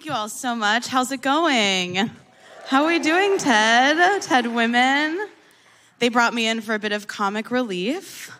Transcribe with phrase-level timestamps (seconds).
[0.00, 0.86] Thank you all so much.
[0.86, 2.10] How's it going?
[2.68, 4.22] How are we doing, Ted?
[4.22, 5.28] TED Women.
[5.98, 8.32] They brought me in for a bit of comic relief.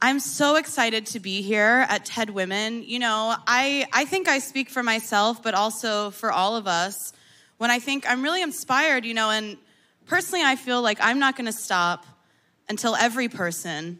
[0.00, 2.84] I'm so excited to be here at TED Women.
[2.84, 7.12] You know, I, I think I speak for myself, but also for all of us
[7.58, 9.56] when I think I'm really inspired, you know, and
[10.06, 12.06] personally, I feel like I'm not going to stop
[12.68, 13.98] until every person,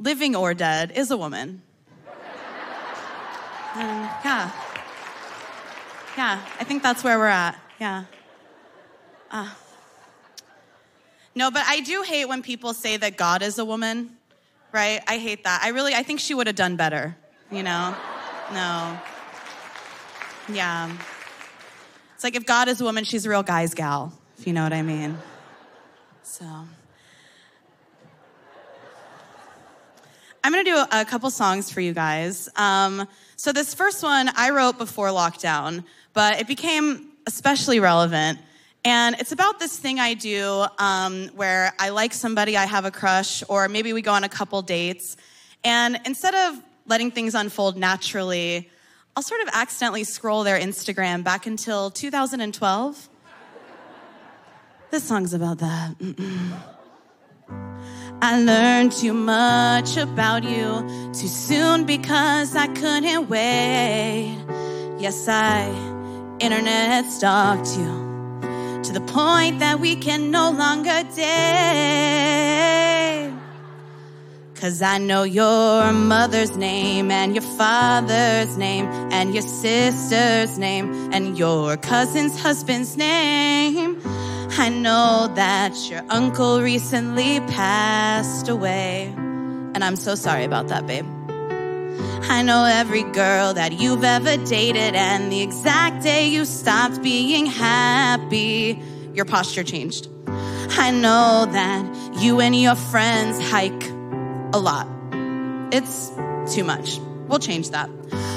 [0.00, 1.62] living or dead, is a woman.
[3.74, 4.50] And yeah.
[6.16, 7.58] Yeah, I think that's where we're at.
[7.80, 8.04] Yeah.
[9.30, 9.48] Uh.
[11.34, 14.10] No, but I do hate when people say that God is a woman,
[14.72, 15.02] right?
[15.08, 15.62] I hate that.
[15.64, 17.16] I really, I think she would have done better,
[17.50, 17.94] you know?
[18.52, 19.00] No.
[20.52, 20.94] Yeah.
[22.14, 24.62] It's like if God is a woman, she's a real guy's gal, if you know
[24.62, 25.16] what I mean.
[26.22, 26.44] So.
[30.44, 32.48] I'm gonna do a, couple songs for you guys.
[32.56, 38.40] Um, so this first one I wrote before lockdown, but it became especially relevant.
[38.84, 42.90] And it's about this thing I do um, where I like somebody, I have a
[42.90, 45.16] crush, or maybe we go on a couple dates.
[45.62, 48.68] And instead of letting things unfold naturally,
[49.14, 53.08] I'll sort of accidentally scroll their Instagram back until 2012.
[54.90, 56.74] this song's about that.
[58.24, 64.38] I learned too much about you too soon because I couldn't wait.
[65.00, 65.66] Yes, I
[66.38, 71.32] internet stalked you to the point that we can no longer date.
[74.54, 81.36] Cause I know your mother's name and your father's name and your sister's name and
[81.36, 84.00] your cousin's husband's name.
[84.58, 91.06] I know that your uncle recently passed away, and I'm so sorry about that, babe.
[92.28, 97.46] I know every girl that you've ever dated, and the exact day you stopped being
[97.46, 98.78] happy,
[99.14, 100.08] your posture changed.
[100.26, 103.88] I know that you and your friends hike
[104.52, 104.86] a lot.
[105.72, 106.10] It's
[106.54, 106.98] too much.
[107.26, 107.88] We'll change that.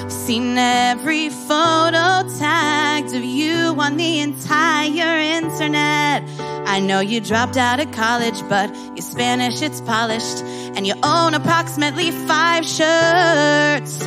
[0.07, 6.23] Seen every photo tagged of you on the entire internet.
[6.67, 10.43] I know you dropped out of college, but your Spanish, it's polished.
[10.75, 13.99] And you own approximately five shirts.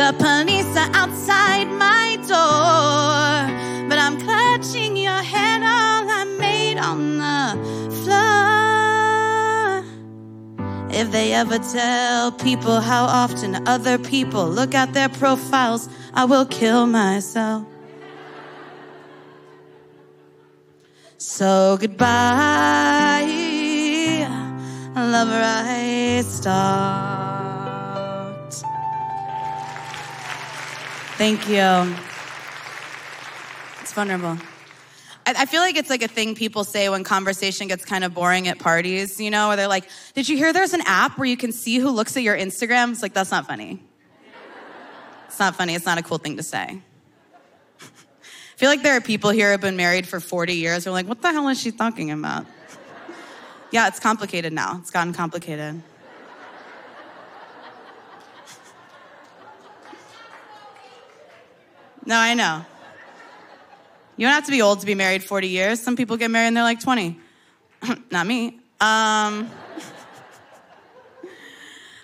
[0.00, 3.69] The police are outside my door,
[11.00, 16.44] if they ever tell people how often other people look at their profiles, I will
[16.44, 17.64] kill myself.
[21.16, 23.24] So goodbye,
[24.94, 27.40] lover I stalked.
[31.16, 31.96] Thank you.
[33.80, 34.36] It's vulnerable.
[35.36, 38.48] I, feel like it's like a thing people say when conversation gets kind of boring
[38.48, 41.36] at parties, you know, where they're like, Did you hear there's an app where you
[41.36, 42.92] can see who looks at your Instagram?
[42.92, 43.82] It's like, that's not funny.
[45.26, 45.74] It's not funny.
[45.74, 46.62] It's not a cool thing to say.
[47.80, 50.90] I feel like there are people here who have been married for 40 years who
[50.90, 52.46] are like, What the hell is she talking about?
[53.70, 54.78] yeah, it's complicated now.
[54.80, 55.82] It's gotten complicated.
[62.06, 62.64] No, I know.
[64.20, 65.80] You don't have to be old to be married 40 years.
[65.80, 67.18] Some people get married and they're like 20.
[68.10, 68.48] Not me.
[68.48, 68.58] Um,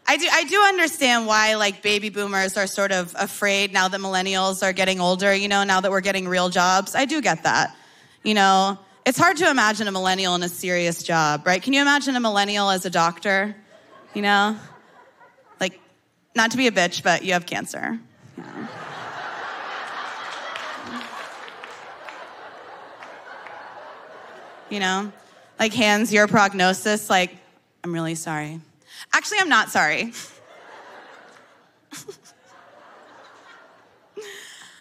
[0.09, 4.01] I do, I do understand why like baby boomers are sort of afraid now that
[4.01, 6.95] millennials are getting older, you know, now that we're getting real jobs.
[6.95, 7.77] I do get that.
[8.25, 11.63] You know, it's hard to imagine a millennial in a serious job, right?
[11.63, 13.55] Can you imagine a millennial as a doctor?
[14.15, 14.57] You know?
[15.61, 15.79] Like,
[16.35, 18.01] not to be a bitch, but you have cancer.
[18.39, 18.69] you know?
[25.59, 27.37] Like, hands your prognosis, like,
[27.83, 28.61] I'm really sorry.
[29.13, 30.13] Actually, I'm not sorry.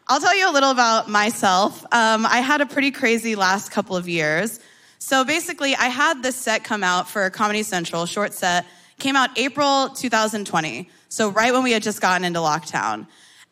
[0.07, 1.83] I'll tell you a little about myself.
[1.91, 4.59] Um, I had a pretty crazy last couple of years.
[4.99, 8.65] So basically, I had this set come out for Comedy Central, short set,
[8.99, 10.89] came out April 2020.
[11.09, 13.07] So right when we had just gotten into lockdown.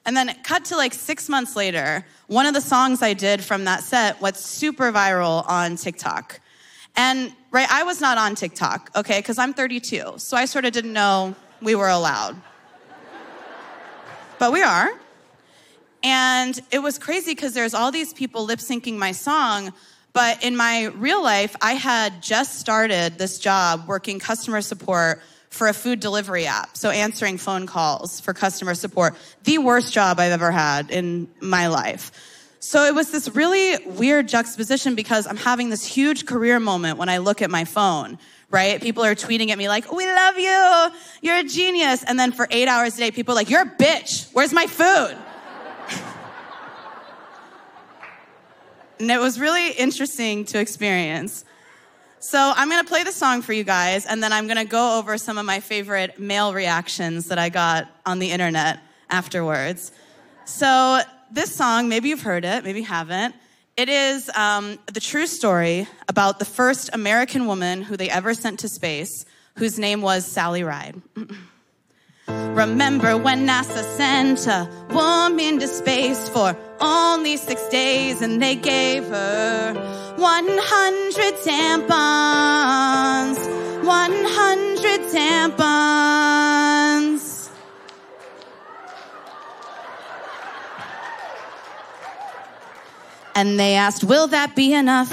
[0.06, 3.66] And then cut to like six months later, one of the songs I did from
[3.66, 6.40] that set went super viral on TikTok.
[6.96, 10.74] And right, I was not on TikTok, okay, because I'm 32, so I sort of
[10.74, 12.36] didn't know we were allowed.
[14.40, 14.92] but we are.
[16.04, 19.74] And it was crazy because there's all these people lip syncing my song.
[20.12, 25.22] But in my real life, I had just started this job working customer support
[25.54, 26.76] for a food delivery app.
[26.76, 29.16] So answering phone calls for customer support.
[29.44, 32.12] The worst job I've ever had in my life.
[32.60, 37.08] So it was this really weird juxtaposition because I'm having this huge career moment when
[37.08, 38.18] I look at my phone,
[38.50, 38.82] right?
[38.82, 40.92] People are tweeting at me like, we love you.
[41.22, 42.04] You're a genius.
[42.04, 44.28] And then for eight hours a day, people are like, you're a bitch.
[44.34, 45.16] Where's my food?
[49.00, 51.46] and it was really interesting to experience.
[52.24, 55.18] So I'm gonna play the song for you guys, and then I'm gonna go over
[55.18, 58.80] some of my favorite male reactions that I got on the internet
[59.10, 59.92] afterwards.
[60.46, 63.36] So this song, maybe you've heard it, maybe you haven't.
[63.76, 68.62] It is um, the true story about the first American woman who they ever sent
[68.62, 69.26] to space,
[69.58, 71.02] whose name was Sally Ride.
[72.28, 79.06] Remember when NASA sent a woman to space for only six days and they gave
[79.08, 79.74] her
[80.18, 83.38] 100 tampons,
[83.84, 85.74] 100 tampons.
[93.36, 95.10] And they asked, will that be enough?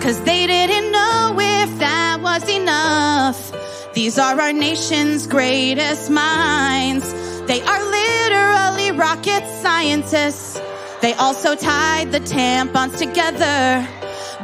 [0.00, 3.52] Cause they didn't know if that was enough.
[3.98, 7.12] These are our nation's greatest minds.
[7.46, 10.60] They are literally rocket scientists.
[11.02, 13.84] They also tied the tampons together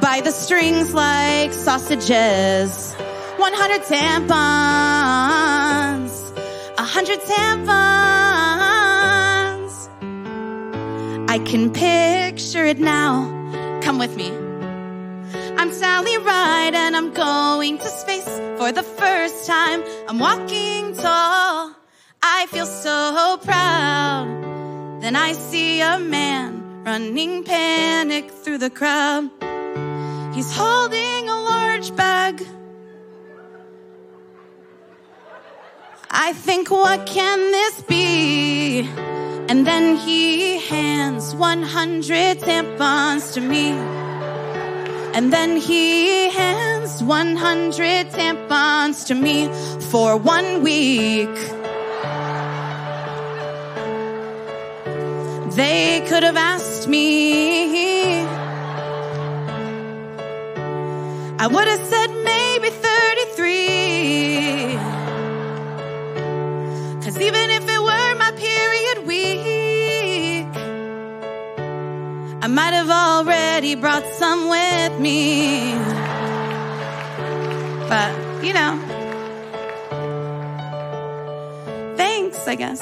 [0.03, 2.95] by the strings like sausages.
[2.95, 4.35] 100 tampons,
[6.77, 7.71] 100 tampons.
[11.31, 13.31] I can picture it now.
[13.85, 14.33] Come with me.
[15.57, 18.34] I'm Sally Ride and I'm going to space
[18.65, 19.85] for the first time.
[20.09, 21.77] I'm walking tall.
[22.23, 24.25] I feel so proud.
[25.03, 29.29] Then I see a man running panic through the crowd.
[30.35, 32.35] He's holding a large bag.
[36.11, 38.89] I think, what can this be?
[39.51, 44.04] And then he hands 100 tampons to me.
[45.17, 49.49] And then he hands 100 tampons to me
[49.93, 51.35] for one week.
[55.55, 58.25] They could have asked me.
[61.39, 62.24] I would have said
[72.55, 75.75] might have already brought some with me.
[77.89, 78.15] But,
[78.45, 78.79] you know,
[81.97, 82.81] thanks, I guess.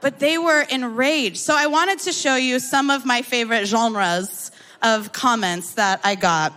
[0.00, 1.38] But they were enraged.
[1.38, 4.50] So I wanted to show you some of my favorite genres
[4.82, 6.52] of comments that I got.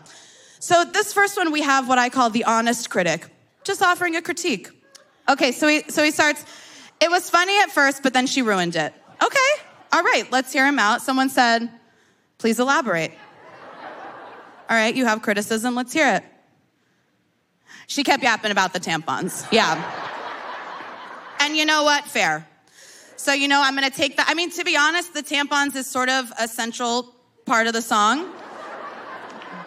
[0.59, 3.25] So this first one, we have what I call the honest critic,
[3.63, 4.69] just offering a critique.
[5.27, 6.45] Okay, so he, so he starts,
[6.99, 8.93] it was funny at first, but then she ruined it.
[9.23, 11.01] Okay, all right, let's hear him out.
[11.01, 11.69] Someone said,
[12.37, 13.11] please elaborate.
[14.69, 16.23] All right, you have criticism, let's hear it.
[17.87, 19.51] She kept yapping about the tampons.
[19.51, 19.75] Yeah.
[21.39, 22.05] And you know what?
[22.05, 22.47] Fair.
[23.21, 24.25] So, you know, I'm going to take that.
[24.27, 27.13] I mean, to be honest, the tampons is sort of a central
[27.45, 28.27] part of the song.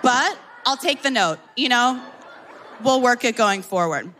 [0.03, 2.05] But I'll take the note, you know,
[2.83, 4.13] we'll work it going forward.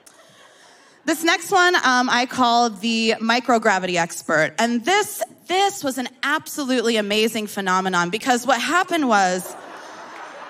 [1.05, 4.55] This next one um, I call the microgravity expert.
[4.61, 9.53] And this, this was an absolutely amazing phenomenon because what happened was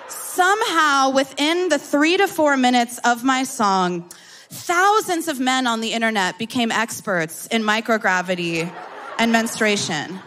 [0.09, 4.11] somehow within the three to four minutes of my song,
[4.49, 8.71] thousands of men on the internet became experts in microgravity
[9.17, 10.19] and menstruation.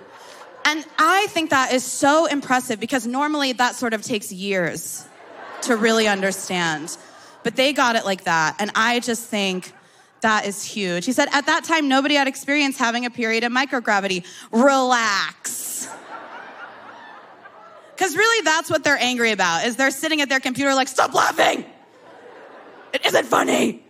[0.65, 5.07] And I think that is so impressive because normally that sort of takes years
[5.63, 6.97] to really understand.
[7.43, 8.57] But they got it like that.
[8.59, 9.73] And I just think
[10.21, 11.07] that is huge.
[11.07, 14.27] He said, at that time, nobody had experienced having a period of microgravity.
[14.51, 15.89] Relax.
[17.95, 21.15] Because really, that's what they're angry about, is they're sitting at their computer like, stop
[21.15, 21.65] laughing.
[22.93, 23.85] It isn't funny.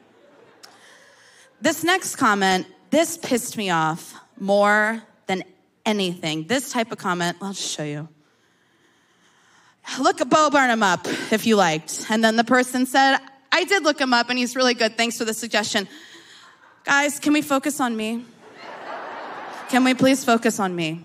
[1.61, 5.43] This next comment, this pissed me off more than
[5.85, 6.47] anything.
[6.47, 8.09] This type of comment, I'll just show you.
[9.99, 12.07] Look Bo Burnham up if you liked.
[12.11, 13.19] And then the person said,
[13.51, 14.97] I did look him up and he's really good.
[14.97, 15.89] Thanks for the suggestion.
[16.85, 18.25] Guys, can we focus on me?
[19.69, 21.05] Can we please focus on me?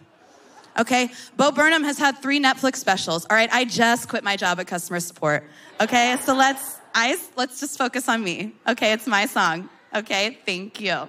[0.80, 3.26] Okay, Bo Burnham has had three Netflix specials.
[3.30, 5.44] All right, I just quit my job at customer support.
[5.80, 8.54] Okay, so let's I, let's just focus on me.
[8.68, 9.70] Okay, it's my song.
[9.96, 11.08] Okay, thank you.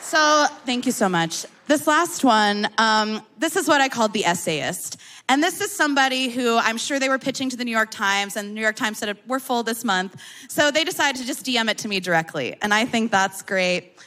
[0.00, 1.46] So, thank you so much.
[1.66, 4.98] This last one, um, this is what I called the essayist.
[5.30, 8.36] And this is somebody who I'm sure they were pitching to the New York Times,
[8.36, 10.20] and the New York Times said, We're full this month.
[10.48, 12.54] So they decided to just DM it to me directly.
[12.60, 13.98] And I think that's great.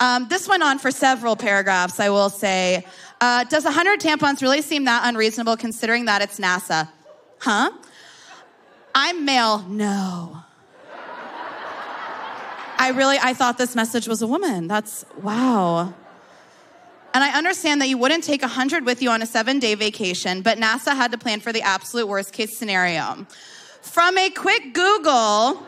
[0.00, 2.86] Um, this went on for several paragraphs, I will say.
[3.20, 6.88] Uh, does 100 tampons really seem that unreasonable considering that it's NASA?
[7.38, 7.70] Huh?
[8.94, 9.58] I'm male.
[9.68, 10.45] No.
[12.86, 14.68] I really, I thought this message was a woman.
[14.68, 15.92] That's, wow.
[17.12, 20.40] And I understand that you wouldn't take 100 with you on a seven day vacation,
[20.40, 23.26] but NASA had to plan for the absolute worst case scenario.
[23.82, 25.66] From a quick Google,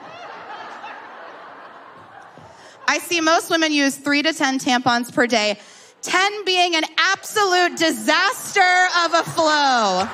[2.87, 5.59] I see most women use three to 10 tampons per day,
[6.03, 10.09] 10 being an absolute disaster of a flow.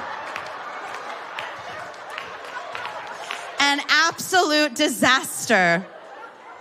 [3.61, 5.87] An absolute disaster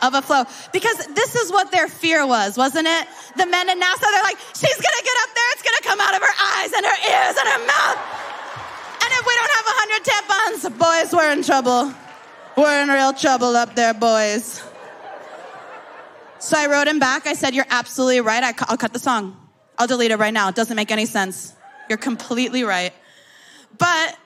[0.03, 0.43] of a flow.
[0.71, 3.07] Because this is what their fear was, wasn't it?
[3.37, 6.15] The men in NASA, they're like, she's gonna get up there, it's gonna come out
[6.15, 7.99] of her eyes and her ears and her mouth.
[9.03, 11.93] And if we don't have a hundred tampons, boys, we're in trouble.
[12.55, 14.61] We're in real trouble up there, boys.
[16.39, 17.25] So I wrote him back.
[17.25, 18.43] I said, You're absolutely right.
[18.43, 19.37] I, will cut the song.
[19.77, 20.49] I'll delete it right now.
[20.49, 21.53] It doesn't make any sense.
[21.89, 22.93] You're completely right.
[23.77, 24.17] But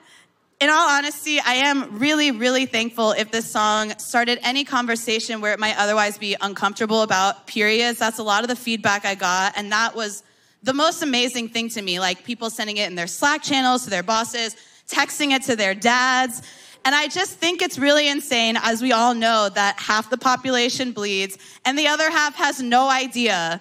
[0.60, 5.52] in all honesty, I am really, really thankful if this song started any conversation where
[5.52, 8.00] it might otherwise be uncomfortable about periods.
[8.00, 9.52] That's a lot of the feedback I got.
[9.56, 10.24] And that was
[10.64, 12.00] the most amazing thing to me.
[12.00, 14.56] Like people sending it in their Slack channels to their bosses,
[14.88, 16.42] texting it to their dads.
[16.84, 20.90] And I just think it's really insane, as we all know, that half the population
[20.90, 23.60] bleeds and the other half has no idea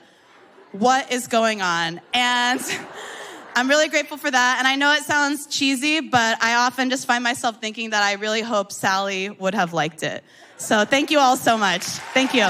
[0.71, 2.01] what is going on.
[2.15, 2.59] And
[3.57, 4.57] I'm really grateful for that.
[4.59, 8.13] And I know it sounds cheesy, but I often just find myself thinking that I
[8.13, 10.23] really hope Sally would have liked it.
[10.57, 11.81] So thank you all so much.
[11.81, 12.47] Thank you.